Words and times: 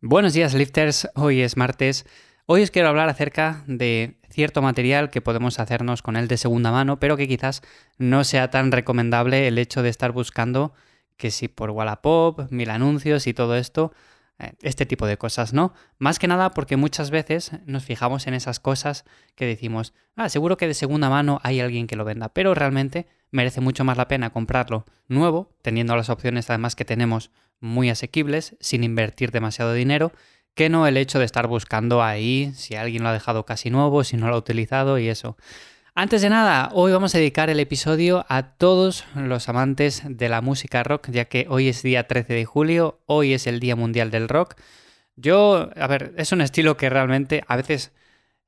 Buenos 0.00 0.32
días 0.32 0.54
lifters, 0.54 1.08
hoy 1.16 1.40
es 1.40 1.56
martes. 1.56 2.06
Hoy 2.46 2.62
os 2.62 2.70
quiero 2.70 2.86
hablar 2.86 3.08
acerca 3.08 3.64
de 3.66 4.16
cierto 4.30 4.62
material 4.62 5.10
que 5.10 5.20
podemos 5.20 5.58
hacernos 5.58 6.02
con 6.02 6.14
él 6.14 6.28
de 6.28 6.36
segunda 6.36 6.70
mano, 6.70 7.00
pero 7.00 7.16
que 7.16 7.26
quizás 7.26 7.62
no 7.98 8.22
sea 8.22 8.48
tan 8.48 8.70
recomendable 8.70 9.48
el 9.48 9.58
hecho 9.58 9.82
de 9.82 9.88
estar 9.88 10.12
buscando 10.12 10.72
que 11.16 11.32
si 11.32 11.48
por 11.48 11.70
Wallapop, 11.70 12.48
mil 12.52 12.70
anuncios 12.70 13.26
y 13.26 13.34
todo 13.34 13.56
esto, 13.56 13.92
este 14.62 14.86
tipo 14.86 15.06
de 15.06 15.18
cosas, 15.18 15.52
¿no? 15.52 15.72
Más 15.98 16.18
que 16.18 16.28
nada 16.28 16.50
porque 16.50 16.76
muchas 16.76 17.10
veces 17.10 17.52
nos 17.66 17.84
fijamos 17.84 18.26
en 18.26 18.34
esas 18.34 18.60
cosas 18.60 19.04
que 19.34 19.46
decimos, 19.46 19.94
ah, 20.14 20.28
seguro 20.28 20.56
que 20.56 20.68
de 20.68 20.74
segunda 20.74 21.10
mano 21.10 21.40
hay 21.42 21.60
alguien 21.60 21.86
que 21.86 21.96
lo 21.96 22.04
venda, 22.04 22.28
pero 22.28 22.54
realmente 22.54 23.06
merece 23.30 23.60
mucho 23.60 23.84
más 23.84 23.96
la 23.96 24.08
pena 24.08 24.30
comprarlo 24.30 24.86
nuevo, 25.08 25.50
teniendo 25.62 25.96
las 25.96 26.08
opciones 26.08 26.48
además 26.50 26.76
que 26.76 26.84
tenemos 26.84 27.30
muy 27.60 27.90
asequibles, 27.90 28.56
sin 28.60 28.84
invertir 28.84 29.32
demasiado 29.32 29.72
dinero, 29.72 30.12
que 30.54 30.68
no 30.68 30.86
el 30.86 30.96
hecho 30.96 31.18
de 31.18 31.24
estar 31.24 31.46
buscando 31.46 32.02
ahí 32.02 32.52
si 32.54 32.74
alguien 32.76 33.02
lo 33.02 33.08
ha 33.08 33.12
dejado 33.12 33.44
casi 33.44 33.70
nuevo, 33.70 34.04
si 34.04 34.16
no 34.16 34.28
lo 34.28 34.36
ha 34.36 34.38
utilizado 34.38 34.98
y 34.98 35.08
eso. 35.08 35.36
Antes 36.00 36.22
de 36.22 36.30
nada, 36.30 36.70
hoy 36.74 36.92
vamos 36.92 37.12
a 37.16 37.18
dedicar 37.18 37.50
el 37.50 37.58
episodio 37.58 38.24
a 38.28 38.52
todos 38.52 39.04
los 39.16 39.48
amantes 39.48 40.04
de 40.06 40.28
la 40.28 40.40
música 40.40 40.84
rock, 40.84 41.10
ya 41.10 41.24
que 41.24 41.46
hoy 41.50 41.66
es 41.66 41.82
día 41.82 42.06
13 42.06 42.34
de 42.34 42.44
julio, 42.44 43.00
hoy 43.06 43.32
es 43.32 43.48
el 43.48 43.58
Día 43.58 43.74
Mundial 43.74 44.12
del 44.12 44.28
Rock. 44.28 44.54
Yo, 45.16 45.70
a 45.74 45.86
ver, 45.88 46.14
es 46.16 46.30
un 46.30 46.40
estilo 46.40 46.76
que 46.76 46.88
realmente 46.88 47.42
a 47.48 47.56
veces 47.56 47.90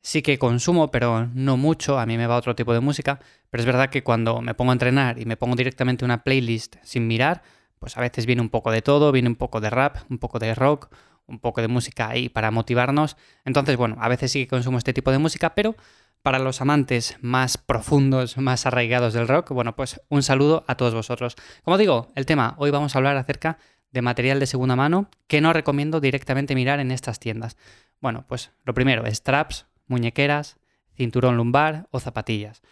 sí 0.00 0.22
que 0.22 0.38
consumo, 0.38 0.92
pero 0.92 1.27
no 1.34 1.56
mucho, 1.56 1.98
a 1.98 2.06
mí 2.06 2.16
me 2.16 2.28
va 2.28 2.36
otro 2.36 2.55
tipo 2.55 2.72
de 2.72 2.78
música, 2.78 3.18
pero 3.50 3.62
es 3.62 3.66
verdad 3.66 3.91
que 3.91 4.05
cuando 4.05 4.41
me 4.41 4.55
pongo 4.55 4.70
a 4.70 4.74
entrenar 4.74 5.19
y 5.19 5.24
me 5.24 5.36
pongo 5.36 5.56
directamente 5.56 6.05
una 6.05 6.22
playlist 6.22 6.77
sin 6.84 7.08
mirar, 7.08 7.42
pues 7.80 7.96
a 7.96 8.00
veces 8.00 8.27
viene 8.27 8.42
un 8.42 8.50
poco 8.50 8.70
de 8.70 8.80
todo, 8.80 9.10
viene 9.10 9.28
un 9.28 9.34
poco 9.34 9.60
de 9.60 9.70
rap, 9.70 9.96
un 10.08 10.19
poco 10.19 10.38
de 10.38 10.55
rock, 10.55 10.94
un 11.27 11.41
poco 11.41 11.62
de 11.62 11.66
música 11.69 12.10
ahí 12.10 12.28
para 12.28 12.52
motivarnos. 12.52 13.16
Entonces, 13.44 13.77
bueno, 13.77 13.96
a 13.98 14.08
veces 14.08 14.30
sí 14.30 14.44
que 14.44 14.48
consumo 14.48 14.78
este 14.78 14.92
tipo 14.92 15.10
de 15.10 15.19
música, 15.19 15.53
pero 15.56 15.75
para 16.22 16.38
los 16.38 16.60
amantes 16.60 17.16
más 17.20 17.56
profundos, 17.58 18.36
más 18.36 18.66
arraigados 18.66 19.14
del 19.14 19.28
rock, 19.28 19.50
bueno, 19.50 19.74
pues 19.74 20.00
un 20.08 20.22
saludo 20.22 20.64
a 20.66 20.76
todos 20.76 20.94
vosotros. 20.94 21.36
Como 21.64 21.78
digo, 21.78 22.08
el 22.14 22.26
tema, 22.26 22.54
hoy 22.58 22.70
vamos 22.70 22.94
a 22.94 22.98
hablar 22.98 23.16
acerca 23.16 23.58
de 23.90 24.02
material 24.02 24.38
de 24.38 24.46
segunda 24.46 24.76
mano 24.76 25.08
que 25.26 25.41
no 25.41 25.52
recomiendo 25.52 26.00
directamente 26.00 26.54
mirar 26.54 26.80
en 26.80 26.91
estas 26.91 27.18
tiendas. 27.18 27.56
Bueno, 28.00 28.24
pues 28.28 28.52
lo 28.64 28.74
primero, 28.74 29.04
straps, 29.06 29.66
muñequeras, 29.86 30.56
cinturón 30.94 31.36
lumbar 31.36 31.88
o 31.91 32.00
zapatillas. 32.00 32.62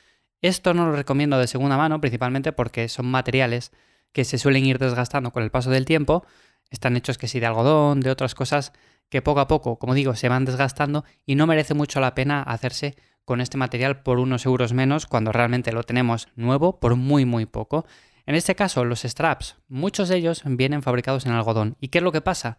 Esto 0.41 0.75
no 0.75 0.87
lo 0.87 0.95
recomiendo 0.95 1.39
de 1.39 1.47
segunda 1.47 1.77
mano 1.77 2.01
principalmente 2.01 2.53
porque 2.53 2.89
son 2.89 3.07
materiales 3.07 3.73
que 4.13 4.25
se 4.25 4.39
suelen 4.39 4.67
ir 4.67 4.79
desgastando 4.79 5.33
con 5.33 5.43
el 5.43 5.51
paso 5.51 5.71
del 5.71 5.85
tiempo, 5.85 6.25
están 6.71 6.97
hechos 6.97 7.19
que 7.19 7.29
sí 7.29 7.41
de 7.41 7.47
algodón, 7.47 8.01
de 8.01 8.11
otras 8.11 8.35
cosas 8.35 8.73
que 9.09 9.23
poco 9.23 9.41
a 9.41 9.49
poco, 9.49 9.79
como 9.79 9.95
digo, 9.95 10.15
se 10.15 10.29
van 10.29 10.45
desgastando 10.45 11.05
y 11.25 11.35
no 11.35 11.47
merece 11.47 11.75
mucho 11.75 12.01
la 12.01 12.15
pena 12.15 12.43
hacerse 12.43 12.95
con 13.29 13.43
este 13.43 13.59
material 13.59 14.01
por 14.01 14.21
unos 14.21 14.47
euros 14.47 14.73
menos 14.73 15.05
cuando 15.05 15.33
realmente 15.33 15.71
lo 15.71 15.83
tenemos 15.83 16.29
nuevo 16.35 16.81
por 16.81 16.97
muy 16.97 17.27
muy 17.27 17.45
poco. 17.45 17.85
En 18.25 18.35
este 18.35 18.55
caso, 18.55 18.87
los 18.87 19.03
straps, 19.03 19.57
muchos 19.69 20.09
de 20.09 20.17
ellos 20.17 20.41
vienen 20.47 20.81
fabricados 20.81 21.27
en 21.27 21.33
algodón. 21.33 21.77
¿Y 21.79 21.89
qué 21.89 21.99
es 21.99 22.05
lo 22.05 22.11
que 22.11 22.23
pasa? 22.23 22.57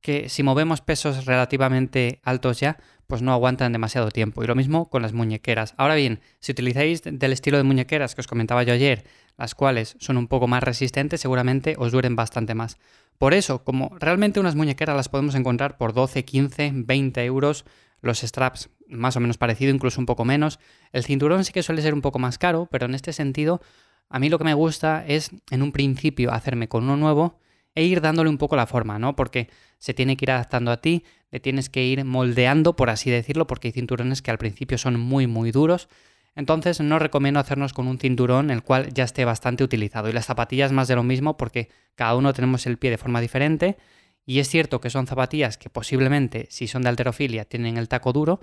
Que 0.00 0.28
si 0.28 0.44
movemos 0.44 0.80
pesos 0.80 1.26
relativamente 1.26 2.20
altos 2.22 2.60
ya, 2.60 2.78
pues 3.08 3.20
no 3.20 3.32
aguantan 3.32 3.72
demasiado 3.72 4.12
tiempo. 4.12 4.44
Y 4.44 4.46
lo 4.46 4.54
mismo 4.54 4.88
con 4.90 5.02
las 5.02 5.12
muñequeras. 5.12 5.74
Ahora 5.76 5.96
bien, 5.96 6.20
si 6.38 6.52
utilizáis 6.52 7.02
del 7.02 7.32
estilo 7.32 7.56
de 7.56 7.64
muñequeras 7.64 8.14
que 8.14 8.20
os 8.20 8.28
comentaba 8.28 8.62
yo 8.62 8.74
ayer, 8.74 9.04
las 9.36 9.56
cuales 9.56 9.96
son 9.98 10.18
un 10.18 10.28
poco 10.28 10.46
más 10.46 10.62
resistentes, 10.62 11.20
seguramente 11.20 11.74
os 11.78 11.90
duren 11.90 12.14
bastante 12.14 12.54
más. 12.54 12.78
Por 13.18 13.34
eso, 13.34 13.64
como 13.64 13.98
realmente 13.98 14.38
unas 14.38 14.54
muñequeras 14.54 14.94
las 14.94 15.08
podemos 15.08 15.34
encontrar 15.34 15.78
por 15.78 15.92
12, 15.92 16.24
15, 16.24 16.70
20 16.74 17.24
euros, 17.24 17.64
los 18.02 18.20
straps 18.20 18.70
más 18.92 19.16
o 19.16 19.20
menos 19.20 19.38
parecido, 19.38 19.74
incluso 19.74 20.00
un 20.00 20.06
poco 20.06 20.24
menos. 20.24 20.58
El 20.92 21.04
cinturón 21.04 21.44
sí 21.44 21.52
que 21.52 21.62
suele 21.62 21.82
ser 21.82 21.94
un 21.94 22.00
poco 22.00 22.18
más 22.18 22.38
caro, 22.38 22.68
pero 22.70 22.86
en 22.86 22.94
este 22.94 23.12
sentido, 23.12 23.60
a 24.08 24.18
mí 24.18 24.28
lo 24.28 24.38
que 24.38 24.44
me 24.44 24.54
gusta 24.54 25.04
es 25.06 25.30
en 25.50 25.62
un 25.62 25.72
principio 25.72 26.32
hacerme 26.32 26.68
con 26.68 26.84
uno 26.84 26.96
nuevo 26.96 27.38
e 27.74 27.84
ir 27.84 28.00
dándole 28.00 28.28
un 28.28 28.38
poco 28.38 28.56
la 28.56 28.66
forma, 28.66 28.98
¿no? 28.98 29.16
Porque 29.16 29.48
se 29.78 29.94
tiene 29.94 30.16
que 30.16 30.26
ir 30.26 30.30
adaptando 30.30 30.70
a 30.70 30.80
ti, 30.80 31.04
le 31.30 31.40
tienes 31.40 31.70
que 31.70 31.84
ir 31.84 32.04
moldeando, 32.04 32.76
por 32.76 32.90
así 32.90 33.10
decirlo, 33.10 33.46
porque 33.46 33.68
hay 33.68 33.72
cinturones 33.72 34.20
que 34.20 34.30
al 34.30 34.38
principio 34.38 34.76
son 34.76 35.00
muy, 35.00 35.26
muy 35.26 35.50
duros 35.52 35.88
entonces 36.34 36.80
no 36.80 36.98
recomiendo 36.98 37.40
hacernos 37.40 37.72
con 37.72 37.88
un 37.88 37.98
cinturón 37.98 38.50
el 38.50 38.62
cual 38.62 38.92
ya 38.92 39.04
esté 39.04 39.24
bastante 39.24 39.64
utilizado. 39.64 40.08
Y 40.08 40.12
las 40.12 40.26
zapatillas 40.26 40.72
más 40.72 40.88
de 40.88 40.96
lo 40.96 41.02
mismo 41.02 41.36
porque 41.36 41.68
cada 41.94 42.16
uno 42.16 42.32
tenemos 42.32 42.66
el 42.66 42.78
pie 42.78 42.90
de 42.90 42.98
forma 42.98 43.20
diferente. 43.20 43.76
Y 44.24 44.38
es 44.38 44.48
cierto 44.48 44.80
que 44.80 44.88
son 44.88 45.06
zapatillas 45.06 45.58
que 45.58 45.68
posiblemente, 45.68 46.46
si 46.50 46.68
son 46.68 46.82
de 46.82 46.88
alterofilia, 46.88 47.44
tienen 47.44 47.76
el 47.76 47.88
taco 47.88 48.12
duro, 48.12 48.40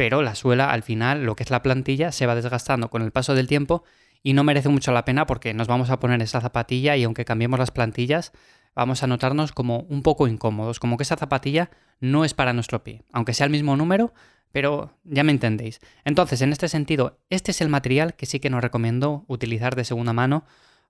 pero 0.00 0.22
la 0.22 0.34
suela 0.34 0.70
al 0.70 0.82
final, 0.82 1.24
lo 1.26 1.36
que 1.36 1.42
es 1.42 1.50
la 1.50 1.60
plantilla, 1.60 2.10
se 2.10 2.24
va 2.24 2.34
desgastando 2.34 2.88
con 2.88 3.02
el 3.02 3.10
paso 3.10 3.34
del 3.34 3.46
tiempo 3.46 3.84
y 4.22 4.32
no 4.32 4.44
merece 4.44 4.70
mucho 4.70 4.92
la 4.92 5.04
pena 5.04 5.26
porque 5.26 5.52
nos 5.52 5.68
vamos 5.68 5.90
a 5.90 6.00
poner 6.00 6.22
esa 6.22 6.40
zapatilla 6.40 6.96
y 6.96 7.04
aunque 7.04 7.26
cambiemos 7.26 7.58
las 7.58 7.70
plantillas, 7.70 8.32
vamos 8.74 9.02
a 9.02 9.06
notarnos 9.06 9.52
como 9.52 9.80
un 9.90 10.02
poco 10.02 10.26
incómodos, 10.26 10.80
como 10.80 10.96
que 10.96 11.02
esa 11.02 11.18
zapatilla 11.18 11.68
no 12.00 12.24
es 12.24 12.32
para 12.32 12.54
nuestro 12.54 12.82
pie. 12.82 13.02
Aunque 13.12 13.34
sea 13.34 13.44
el 13.44 13.52
mismo 13.52 13.76
número, 13.76 14.14
pero 14.52 14.96
ya 15.04 15.22
me 15.22 15.32
entendéis. 15.32 15.80
Entonces, 16.06 16.40
en 16.40 16.52
este 16.52 16.70
sentido, 16.70 17.18
este 17.28 17.50
es 17.50 17.60
el 17.60 17.68
material 17.68 18.14
que 18.14 18.24
sí 18.24 18.40
que 18.40 18.48
nos 18.48 18.62
recomiendo 18.62 19.26
utilizar 19.26 19.76
de 19.76 19.84
segunda 19.84 20.14
mano, 20.14 20.44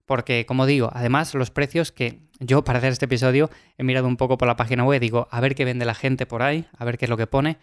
porque, 0.06 0.47
como 0.47 0.66
digo, 0.66 0.88
además 0.92 1.34
los 1.34 1.50
precios 1.50 1.91
que 1.91 2.21
yo 2.38 2.62
para 2.62 2.78
hacer 2.78 2.92
este 2.92 3.06
episodio 3.06 3.50
he 3.77 3.82
mirado 3.82 4.06
un 4.06 4.16
poco 4.16 4.38
por 4.38 4.47
la 4.47 4.54
página 4.54 4.84
web, 4.84 5.00
digo, 5.00 5.27
a 5.32 5.41
ver 5.41 5.56
qué 5.56 5.65
vende 5.65 5.84
la 5.84 5.94
gente 5.94 6.27
por 6.27 6.42
ahí, 6.42 6.66
a 6.78 6.84
ver 6.84 6.97
qué 6.97 7.06
es 7.06 7.10
lo 7.10 7.16
que 7.16 7.27
pone. 7.27 7.59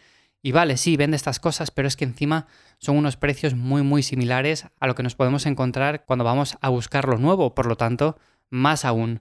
Y 0.47 0.53
vale, 0.53 0.77
sí, 0.77 0.95
vende 0.95 1.17
estas 1.17 1.41
cosas, 1.41 1.71
pero 1.71 1.89
es 1.89 1.97
que 1.97 2.05
encima 2.05 2.47
son 2.77 2.95
unos 2.95 3.17
precios 3.17 3.53
muy, 3.53 3.81
muy 3.81 4.01
similares 4.01 4.65
a 4.79 4.87
lo 4.87 4.95
que 4.95 5.03
nos 5.03 5.13
podemos 5.13 5.45
encontrar 5.45 6.05
cuando 6.05 6.23
vamos 6.23 6.57
a 6.61 6.69
buscar 6.69 7.05
lo 7.05 7.17
nuevo, 7.17 7.53
por 7.53 7.65
lo 7.65 7.75
tanto, 7.75 8.17
más 8.49 8.85
aún. 8.85 9.19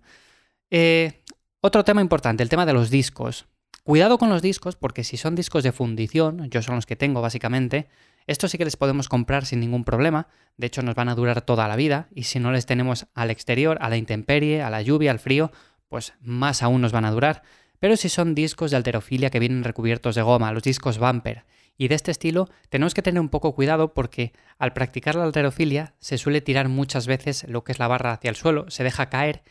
Eh, 0.71 1.25
otro 1.63 1.83
tema 1.83 2.01
importante, 2.01 2.45
el 2.45 2.49
tema 2.49 2.65
de 2.65 2.75
los 2.75 2.91
discos. 2.91 3.47
Cuidado 3.83 4.19
con 4.19 4.29
los 4.29 4.41
discos, 4.41 4.77
porque 4.77 5.03
si 5.03 5.17
son 5.17 5.35
discos 5.35 5.65
de 5.65 5.73
fundición, 5.73 6.49
yo 6.49 6.63
son 6.63 6.77
los 6.77 6.87
que 6.87 6.95
tengo 6.95 7.21
básicamente, 7.23 7.89
estos 8.29 8.53
sí 8.53 8.57
que 8.57 8.65
les 8.65 8.77
podemos 8.77 9.09
comprar 9.09 9.47
sin 9.47 9.59
ningún 9.59 9.83
problema, 9.83 10.29
de 10.57 10.69
hecho 10.69 10.83
nos 10.83 10.95
van 10.95 11.09
a 11.09 11.17
durar 11.17 11.43
toda 11.43 11.67
la 11.67 11.75
vida, 11.75 12.07
y 12.15 12.23
si 12.23 12.39
no 12.39 12.53
les 12.53 12.67
tenemos 12.67 13.09
al 13.15 13.33
exterior, 13.33 13.79
a 13.81 13.89
la 13.89 13.97
intemperie, 13.97 14.63
a 14.63 14.71
la 14.71 14.81
lluvia, 14.81 15.11
al 15.11 15.19
frío, 15.19 15.51
pues 15.89 16.13
más 16.21 16.63
aún 16.63 16.83
nos 16.83 16.93
van 16.93 17.05
a 17.05 17.11
durar. 17.11 17.43
Pero 17.79 17.97
si 17.97 18.09
son 18.09 18.35
discos 18.35 18.71
de 18.71 18.77
alterofilia 18.77 19.31
que 19.31 19.39
vienen 19.39 19.65
recubiertos 19.65 20.15
de 20.15 20.23
goma, 20.23 20.53
los 20.53 20.63
discos 20.63 20.99
bumper, 20.99 21.45
y 21.79 21.89
de 21.89 21.95
este 21.95 22.11
estilo, 22.11 22.49
tenemos 22.71 22.95
que 22.95 23.03
tener 23.03 23.21
un 23.21 23.29
poco 23.29 23.55
cuidado 23.55 23.93
porque 23.93 24.33
al 24.59 24.73
practicar 24.73 25.15
la 25.15 25.25
alterofilia 25.25 25.95
se 25.99 26.17
suele 26.17 26.41
tirar 26.41 26.69
muchas 26.69 27.07
veces 27.07 27.45
lo 27.49 27.65
que 27.65 27.73
es 27.73 27.79
la 27.79 27.89
barra 27.89 28.13
hacia 28.13 28.31
el 28.31 28.37
suelo, 28.37 28.71
se 28.71 28.83
deja 28.83 29.11
caer 29.11 29.43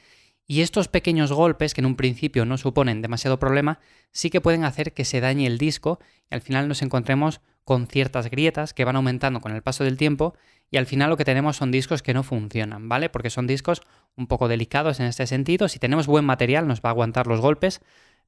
y 0.47 0.61
estos 0.61 0.87
pequeños 0.87 1.31
golpes, 1.31 1.73
que 1.73 1.81
en 1.81 1.87
un 1.87 1.95
principio 1.95 2.45
no 2.45 2.57
suponen 2.57 3.01
demasiado 3.01 3.39
problema, 3.39 3.79
sí 4.11 4.29
que 4.29 4.41
pueden 4.41 4.63
hacer 4.63 4.93
que 4.93 5.05
se 5.05 5.19
dañe 5.19 5.47
el 5.47 5.57
disco 5.57 5.99
y 6.29 6.35
al 6.35 6.41
final 6.41 6.67
nos 6.67 6.81
encontremos 6.81 7.41
con 7.63 7.87
ciertas 7.87 8.29
grietas 8.29 8.73
que 8.73 8.85
van 8.85 8.95
aumentando 8.95 9.41
con 9.41 9.55
el 9.55 9.63
paso 9.63 9.83
del 9.83 9.97
tiempo 9.97 10.35
y 10.69 10.77
al 10.77 10.85
final 10.85 11.09
lo 11.09 11.17
que 11.17 11.25
tenemos 11.25 11.57
son 11.57 11.71
discos 11.71 12.03
que 12.03 12.13
no 12.13 12.21
funcionan, 12.21 12.89
¿vale? 12.89 13.09
Porque 13.09 13.31
son 13.31 13.47
discos 13.47 13.81
un 14.15 14.27
poco 14.27 14.47
delicados 14.47 14.99
en 14.99 15.07
este 15.07 15.25
sentido. 15.25 15.67
Si 15.67 15.79
tenemos 15.79 16.05
buen 16.05 16.25
material 16.25 16.67
nos 16.67 16.81
va 16.81 16.89
a 16.89 16.91
aguantar 16.91 17.25
los 17.25 17.41
golpes, 17.41 17.81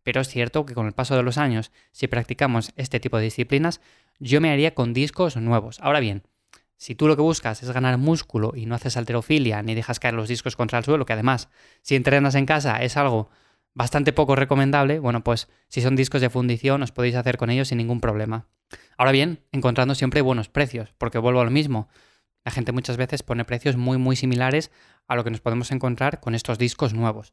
pero 0.08 0.22
es 0.22 0.30
cierto 0.30 0.66
que 0.66 0.74
con 0.74 0.88
el 0.88 0.94
paso 0.94 1.18
de 1.18 1.22
los 1.22 1.38
años, 1.38 1.70
si 1.92 2.08
practicamos 2.08 2.72
este 2.78 3.02
tipo 3.02 3.18
de 3.18 3.26
disciplinas, 3.26 3.82
yo 4.20 4.40
me 4.40 4.50
haría 4.50 4.74
con 4.74 4.94
discos 4.94 5.36
nuevos. 5.36 5.82
Ahora 5.82 6.00
bien, 6.00 6.24
si 6.78 6.96
tú 6.96 7.10
lo 7.10 7.18
que 7.18 7.22
buscas 7.22 7.62
es 7.62 7.70
ganar 7.72 7.98
músculo 7.98 8.54
y 8.56 8.68
no 8.68 8.76
haces 8.76 8.96
alterofilia 8.96 9.62
ni 9.64 9.76
dejas 9.76 10.00
caer 10.00 10.14
los 10.14 10.30
discos 10.30 10.56
contra 10.56 10.80
el 10.80 10.86
suelo, 10.86 11.06
que 11.06 11.12
además 11.12 11.50
si 11.82 11.96
entrenas 11.96 12.36
en 12.36 12.46
casa 12.46 12.82
es 12.82 12.96
algo 12.96 13.30
bastante 13.74 14.14
poco 14.14 14.38
recomendable, 14.38 15.00
bueno, 15.00 15.26
pues 15.26 15.50
si 15.68 15.82
son 15.82 15.98
discos 15.98 16.22
de 16.22 16.30
fundición 16.30 16.84
os 16.84 16.94
podéis 16.94 17.16
hacer 17.16 17.36
con 17.36 17.50
ellos 17.50 17.68
sin 17.68 17.78
ningún 17.78 18.00
problema. 18.00 18.48
Ahora 18.96 19.12
bien, 19.12 19.42
encontrando 19.52 19.94
siempre 19.94 20.22
buenos 20.22 20.48
precios, 20.48 20.94
porque 20.98 21.18
vuelvo 21.18 21.42
a 21.42 21.44
lo 21.44 21.52
mismo. 21.52 21.90
La 22.46 22.52
gente 22.52 22.72
muchas 22.72 22.96
veces 22.96 23.24
pone 23.24 23.44
precios 23.44 23.76
muy 23.76 23.98
muy 23.98 24.16
similares 24.16 24.72
a 25.06 25.18
lo 25.18 25.26
que 25.26 25.32
nos 25.32 25.42
podemos 25.42 25.70
encontrar 25.72 26.22
con 26.22 26.34
estos 26.34 26.58
discos 26.58 26.94
nuevos. 26.94 27.30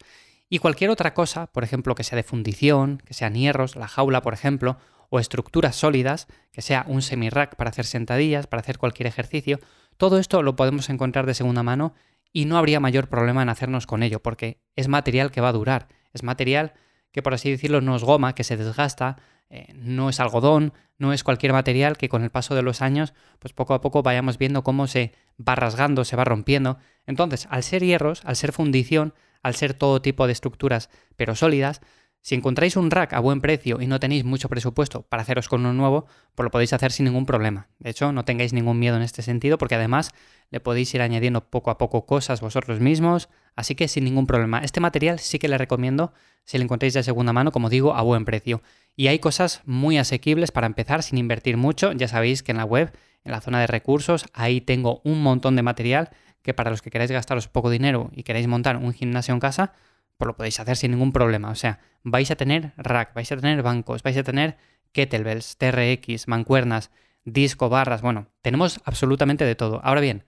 Y 0.49 0.59
cualquier 0.59 0.91
otra 0.91 1.15
cosa, 1.15 1.47
por 1.47 1.65
ejemplo, 1.65 1.95
que 1.95 2.05
sea 2.05 2.17
de 2.17 2.23
fundición, 2.23 2.99
que 3.05 3.15
sean 3.15 3.35
hierros, 3.35 3.77
la 3.77 3.89
jaula, 3.89 4.23
por 4.23 4.35
ejemplo, 4.35 4.79
o 5.11 5.19
estructuras 5.19 5.77
sólidas, 5.77 6.27
que 6.53 6.63
sea 6.63 6.85
un 6.89 7.03
semi-rack 7.03 7.57
para 7.57 7.71
hacer 7.71 7.85
sentadillas, 7.85 8.47
para 8.47 8.61
hacer 8.61 8.79
cualquier 8.79 9.07
ejercicio, 9.07 9.59
todo 9.97 10.19
esto 10.19 10.43
lo 10.43 10.57
podemos 10.57 10.91
encontrar 10.91 11.27
de 11.27 11.35
segunda 11.35 11.63
mano 11.63 11.95
y 12.33 12.47
no 12.47 12.59
habría 12.59 12.81
mayor 12.81 13.09
problema 13.09 13.43
en 13.43 13.49
hacernos 13.49 13.87
con 13.87 14.03
ello, 14.03 14.21
porque 14.21 14.59
es 14.75 14.89
material 14.89 15.31
que 15.31 15.41
va 15.41 15.49
a 15.49 15.53
durar, 15.53 15.89
es 16.13 16.23
material 16.23 16.75
que 17.13 17.23
por 17.23 17.33
así 17.33 17.49
decirlo 17.49 17.81
no 17.81 17.95
es 17.95 18.03
goma, 18.03 18.35
que 18.35 18.43
se 18.43 18.57
desgasta, 18.57 19.19
eh, 19.49 19.73
no 19.73 20.09
es 20.09 20.19
algodón, 20.19 20.73
no 20.99 21.13
es 21.13 21.23
cualquier 21.23 21.53
material 21.53 21.97
que 21.97 22.09
con 22.09 22.25
el 22.25 22.31
paso 22.31 22.57
de 22.57 22.63
los 22.63 22.83
años, 22.83 23.15
pues 23.39 23.53
poco 23.53 23.75
a 23.75 23.81
poco 23.81 24.03
vayamos 24.03 24.37
viendo 24.37 24.65
cómo 24.65 24.89
se 24.89 25.13
va 25.39 25.55
rasgando, 25.55 26.05
se 26.05 26.17
va 26.17 26.25
rompiendo. 26.25 26.79
Entonces, 27.07 27.47
al 27.51 27.63
ser 27.63 27.85
hierros, 27.85 28.25
al 28.25 28.35
ser 28.35 28.51
fundición, 28.51 29.15
al 29.45 29.55
ser 29.55 29.75
todo 29.75 30.03
tipo 30.03 30.27
de 30.27 30.33
estructuras 30.33 30.91
pero 31.17 31.37
sólidas, 31.37 31.81
Si 32.27 32.35
encontráis 32.35 32.79
un 32.79 32.91
rack 32.91 33.13
a 33.13 33.21
buen 33.21 33.43
precio 33.43 33.83
y 33.83 33.87
no 33.87 34.01
tenéis 34.01 34.25
mucho 34.25 34.49
presupuesto 34.49 35.03
para 35.03 35.23
haceros 35.23 35.47
con 35.47 35.61
uno 35.61 35.75
nuevo, 35.75 36.07
pues 36.35 36.43
lo 36.45 36.51
podéis 36.51 36.73
hacer 36.73 36.91
sin 36.91 37.05
ningún 37.05 37.27
problema. 37.27 37.69
De 37.79 37.91
hecho, 37.91 38.13
no 38.13 38.25
tengáis 38.25 38.55
ningún 38.55 38.79
miedo 38.79 38.97
en 38.97 39.03
este 39.03 39.21
sentido 39.21 39.59
porque 39.59 39.75
además 39.75 40.11
le 40.49 40.59
podéis 40.59 40.95
ir 40.95 41.03
añadiendo 41.03 41.43
poco 41.51 41.71
a 41.71 41.77
poco 41.77 42.07
cosas 42.07 42.41
vosotros 42.41 42.81
mismos, 42.81 43.29
así 43.57 43.75
que 43.75 43.89
sin 43.89 44.05
ningún 44.05 44.27
problema. 44.27 44.61
Este 44.61 44.81
material 44.81 45.19
sí 45.19 45.39
que 45.39 45.49
le 45.49 45.59
recomiendo 45.59 46.15
si 46.45 46.57
lo 46.57 46.65
encontráis 46.65 46.95
de 46.95 47.03
segunda 47.03 47.35
mano, 47.35 47.53
como 47.53 47.69
digo, 47.69 47.95
a 47.95 48.01
buen 48.01 48.25
precio. 48.25 48.63
Y 48.97 49.09
hay 49.09 49.19
cosas 49.19 49.61
muy 49.67 49.99
asequibles 49.99 50.51
para 50.51 50.67
empezar 50.67 51.03
sin 51.03 51.19
invertir 51.19 51.59
mucho. 51.59 51.93
Ya 51.93 52.09
sabéis 52.09 52.43
que 52.43 52.53
en 52.53 52.57
la 52.57 52.65
web, 52.65 52.91
en 53.25 53.33
la 53.33 53.43
zona 53.43 53.61
de 53.61 53.67
recursos, 53.67 54.25
ahí 54.33 54.63
tengo 54.63 55.03
un 55.05 55.23
montón 55.23 55.57
de 55.57 55.63
material 55.63 56.09
que 56.45 56.55
para 56.55 56.71
los 56.71 56.83
que 56.83 56.91
queráis 56.91 57.11
gastaros 57.11 57.49
poco 57.49 57.71
dinero 57.71 58.11
y 58.15 58.23
queréis 58.23 58.47
montar 58.47 58.77
un 58.77 58.93
gimnasio 58.93 59.33
en 59.33 59.41
casa, 59.41 59.73
pues 60.19 60.27
lo 60.27 60.37
podéis 60.37 60.61
hacer 60.61 60.77
sin 60.77 60.91
ningún 60.91 61.11
problema. 61.11 61.51
O 61.51 61.55
sea, 61.55 61.81
vais 62.03 62.31
a 62.31 62.37
tener 62.37 62.75
rack, 62.77 63.15
vais 63.15 63.33
a 63.33 63.37
tener 63.37 63.63
bancos, 63.63 64.03
vais 64.03 64.17
a 64.19 64.23
tener 64.23 64.59
kettlebells, 64.93 65.57
TRX, 65.57 66.29
mancuernas, 66.29 66.91
disco, 67.25 67.71
barras, 67.71 68.03
bueno, 68.03 68.29
tenemos 68.43 68.81
absolutamente 68.85 69.47
de 69.47 69.55
todo. 69.55 69.81
Ahora 69.83 70.03
bien, 70.03 70.25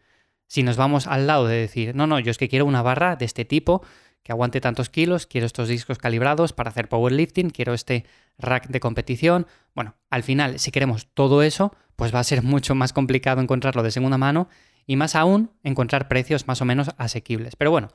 si 0.46 0.62
nos 0.62 0.78
vamos 0.78 1.06
al 1.06 1.26
lado 1.26 1.46
de 1.46 1.56
decir, 1.56 1.94
no, 1.94 2.06
no, 2.06 2.18
yo 2.18 2.30
es 2.30 2.38
que 2.38 2.48
quiero 2.48 2.64
una 2.64 2.80
barra 2.80 3.16
de 3.16 3.26
este 3.26 3.44
tipo 3.44 3.84
que 4.22 4.32
aguante 4.32 4.60
tantos 4.62 4.88
kilos, 4.88 5.26
quiero 5.26 5.46
estos 5.46 5.68
discos 5.68 5.98
calibrados 5.98 6.54
para 6.54 6.70
hacer 6.70 6.88
powerlifting, 6.88 7.50
quiero 7.50 7.74
este 7.74 8.06
rack 8.38 8.68
de 8.68 8.80
competición. 8.80 9.46
Bueno, 9.74 9.96
al 10.08 10.22
final, 10.22 10.58
si 10.58 10.72
queremos 10.72 11.08
todo 11.12 11.42
eso, 11.42 11.76
pues 11.94 12.12
va 12.12 12.20
a 12.20 12.24
ser 12.24 12.42
mucho 12.42 12.74
más 12.74 12.94
complicado 12.94 13.42
encontrarlo 13.42 13.82
de 13.82 13.90
segunda 13.90 14.16
mano 14.16 14.48
y 14.86 14.96
más 14.96 15.14
aún 15.14 15.50
encontrar 15.62 16.08
precios 16.08 16.46
más 16.46 16.62
o 16.62 16.64
menos 16.64 16.90
asequibles. 16.96 17.56
Pero 17.56 17.70
bueno, 17.70 17.88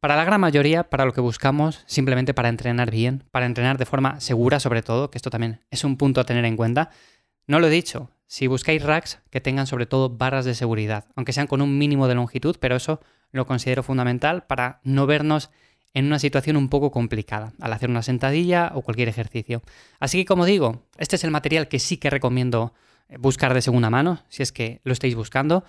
para 0.00 0.16
la 0.16 0.24
gran 0.24 0.40
mayoría, 0.40 0.90
para 0.90 1.04
lo 1.04 1.12
que 1.12 1.20
buscamos, 1.20 1.82
simplemente 1.86 2.34
para 2.34 2.48
entrenar 2.48 2.90
bien, 2.90 3.24
para 3.30 3.46
entrenar 3.46 3.78
de 3.78 3.86
forma 3.86 4.20
segura 4.20 4.60
sobre 4.60 4.82
todo, 4.82 5.10
que 5.10 5.18
esto 5.18 5.30
también 5.30 5.60
es 5.70 5.84
un 5.84 5.96
punto 5.96 6.20
a 6.20 6.24
tener 6.24 6.44
en 6.44 6.56
cuenta. 6.56 6.90
No 7.46 7.60
lo 7.60 7.66
he 7.66 7.70
dicho, 7.70 8.10
si 8.26 8.46
buscáis 8.46 8.82
racks 8.82 9.20
que 9.30 9.40
tengan 9.40 9.66
sobre 9.66 9.86
todo 9.86 10.10
barras 10.10 10.44
de 10.44 10.54
seguridad, 10.54 11.06
aunque 11.16 11.32
sean 11.32 11.46
con 11.46 11.62
un 11.62 11.78
mínimo 11.78 12.08
de 12.08 12.14
longitud, 12.14 12.56
pero 12.60 12.76
eso 12.76 13.00
lo 13.32 13.46
considero 13.46 13.82
fundamental 13.82 14.44
para 14.46 14.80
no 14.84 15.06
vernos 15.06 15.50
en 15.94 16.06
una 16.06 16.18
situación 16.18 16.56
un 16.56 16.68
poco 16.68 16.90
complicada 16.90 17.54
al 17.58 17.72
hacer 17.72 17.88
una 17.88 18.02
sentadilla 18.02 18.72
o 18.74 18.82
cualquier 18.82 19.08
ejercicio. 19.08 19.62
Así 19.98 20.18
que 20.18 20.24
como 20.26 20.44
digo, 20.44 20.82
este 20.98 21.16
es 21.16 21.24
el 21.24 21.30
material 21.30 21.68
que 21.68 21.78
sí 21.78 21.96
que 21.96 22.10
recomiendo 22.10 22.74
buscar 23.18 23.54
de 23.54 23.62
segunda 23.62 23.88
mano, 23.88 24.22
si 24.28 24.42
es 24.42 24.52
que 24.52 24.80
lo 24.84 24.92
estáis 24.92 25.14
buscando. 25.14 25.64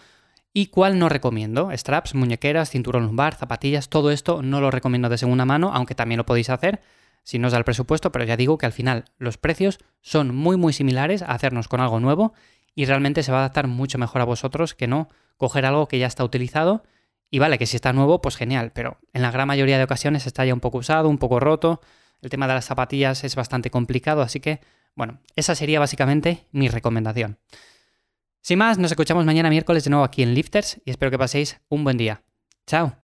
¿Y 0.57 0.69
cuál 0.69 0.97
no 0.97 1.07
recomiendo? 1.07 1.69
Straps, 1.71 2.15
muñequeras, 2.15 2.71
cinturón 2.71 3.05
lumbar, 3.05 3.35
zapatillas, 3.35 3.89
todo 3.89 4.09
esto 4.09 4.41
no 4.41 4.59
lo 4.59 4.71
recomiendo 4.71 5.07
de 5.07 5.19
segunda 5.19 5.45
mano, 5.45 5.69
aunque 5.71 5.93
también 5.93 6.17
lo 6.17 6.25
podéis 6.25 6.49
hacer 6.49 6.81
si 7.21 7.37
no 7.37 7.45
os 7.45 7.51
da 7.51 7.59
el 7.59 7.63
presupuesto, 7.63 8.11
pero 8.11 8.25
ya 8.25 8.35
digo 8.37 8.57
que 8.57 8.65
al 8.65 8.71
final 8.71 9.05
los 9.19 9.37
precios 9.37 9.77
son 10.01 10.33
muy 10.33 10.57
muy 10.57 10.73
similares 10.73 11.21
a 11.21 11.27
hacernos 11.27 11.67
con 11.67 11.79
algo 11.79 11.99
nuevo 11.99 12.33
y 12.73 12.85
realmente 12.85 13.21
se 13.21 13.31
va 13.31 13.37
a 13.37 13.41
adaptar 13.41 13.67
mucho 13.67 13.99
mejor 13.99 14.21
a 14.21 14.23
vosotros 14.23 14.73
que 14.73 14.87
no 14.87 15.09
coger 15.37 15.63
algo 15.63 15.87
que 15.87 15.99
ya 15.99 16.07
está 16.07 16.23
utilizado 16.23 16.83
y 17.29 17.37
vale 17.37 17.59
que 17.59 17.67
si 17.67 17.75
está 17.75 17.93
nuevo, 17.93 18.19
pues 18.19 18.35
genial, 18.35 18.71
pero 18.73 18.97
en 19.13 19.21
la 19.21 19.29
gran 19.29 19.47
mayoría 19.47 19.77
de 19.77 19.83
ocasiones 19.83 20.25
está 20.25 20.43
ya 20.43 20.55
un 20.55 20.59
poco 20.59 20.79
usado, 20.79 21.07
un 21.07 21.19
poco 21.19 21.39
roto, 21.39 21.81
el 22.23 22.31
tema 22.31 22.47
de 22.47 22.55
las 22.55 22.65
zapatillas 22.65 23.23
es 23.23 23.35
bastante 23.35 23.69
complicado, 23.69 24.23
así 24.23 24.39
que 24.39 24.59
bueno, 24.95 25.19
esa 25.35 25.53
sería 25.53 25.79
básicamente 25.79 26.47
mi 26.51 26.67
recomendación. 26.67 27.37
Sin 28.47 28.59
más, 28.59 28.77
nos 28.77 28.91
escuchamos 28.91 29.25
mañana 29.25 29.49
miércoles 29.49 29.83
de 29.83 29.89
nuevo 29.89 30.05
aquí 30.05 30.23
en 30.23 30.33
Lifters 30.33 30.79
y 30.85 30.91
espero 30.91 31.11
que 31.11 31.17
paséis 31.17 31.59
un 31.67 31.83
buen 31.83 31.97
día. 31.97 32.23
Chao. 32.65 32.95